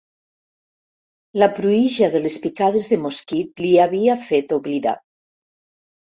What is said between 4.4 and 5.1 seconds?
oblidar.